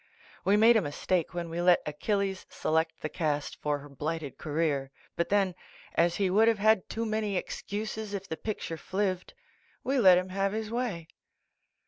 We 0.43 0.57
made 0.57 0.77
a 0.77 0.81
mistake 0.81 1.35
when 1.35 1.47
we 1.47 1.61
let 1.61 1.83
Achilles 1.85 2.47
select 2.49 3.01
tlie 3.03 3.13
cast 3.13 3.61
for 3.61 3.77
"Her 3.77 3.89
Blighted 3.89 4.39
Career," 4.39 4.89
but 5.15 5.29
then, 5.29 5.53
as 5.93 6.15
he 6.15 6.27
would 6.31 6.47
have 6.47 6.57
had 6.57 6.89
too 6.89 7.05
many 7.05 7.37
excuses 7.37 8.15
if 8.15 8.27
the 8.27 8.35
picture 8.35 8.77
flivved. 8.77 9.33
we 9.83 9.99
let 9.99 10.17
him 10.17 10.29
have 10.29 10.53
his 10.53 10.71
way. 10.71 11.07